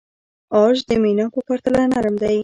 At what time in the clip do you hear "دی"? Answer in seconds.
2.23-2.37